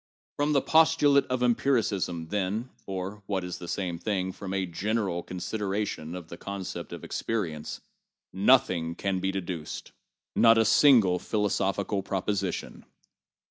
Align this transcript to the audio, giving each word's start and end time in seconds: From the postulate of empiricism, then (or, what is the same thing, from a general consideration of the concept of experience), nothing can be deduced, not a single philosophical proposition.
From 0.35 0.53
the 0.53 0.63
postulate 0.63 1.27
of 1.27 1.43
empiricism, 1.43 2.29
then 2.29 2.71
(or, 2.87 3.21
what 3.27 3.43
is 3.43 3.59
the 3.59 3.67
same 3.67 3.99
thing, 3.99 4.31
from 4.31 4.51
a 4.51 4.65
general 4.65 5.21
consideration 5.21 6.15
of 6.15 6.27
the 6.27 6.37
concept 6.37 6.91
of 6.91 7.03
experience), 7.03 7.81
nothing 8.33 8.95
can 8.95 9.19
be 9.19 9.29
deduced, 9.31 9.91
not 10.35 10.57
a 10.57 10.65
single 10.65 11.19
philosophical 11.19 12.01
proposition. 12.01 12.83